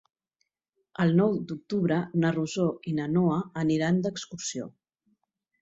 [1.03, 4.71] El nou d'octubre na Rosó i na Noa aniran d'excursió.